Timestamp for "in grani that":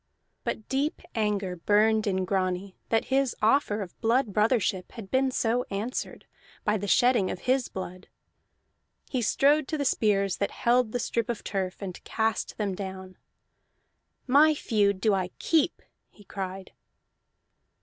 2.07-3.05